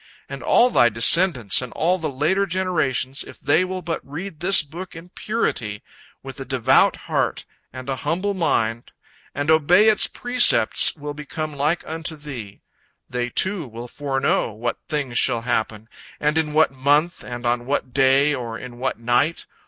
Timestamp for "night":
18.97-19.45